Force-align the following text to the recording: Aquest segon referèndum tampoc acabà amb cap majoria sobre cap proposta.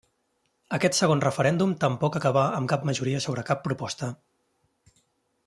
Aquest 0.77 0.95
segon 0.99 1.21
referèndum 1.25 1.75
tampoc 1.83 2.17
acabà 2.21 2.47
amb 2.61 2.71
cap 2.73 2.89
majoria 2.91 3.21
sobre 3.27 3.45
cap 3.51 3.63
proposta. 3.69 4.11